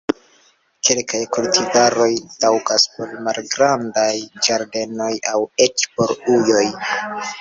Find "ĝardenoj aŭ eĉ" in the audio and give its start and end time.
4.49-5.89